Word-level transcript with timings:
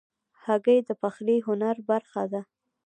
هګۍ 0.45 0.79
د 0.87 0.89
پخلي 1.01 1.37
هنر 1.47 1.75
برخه 1.89 2.23
ده. 2.31 2.41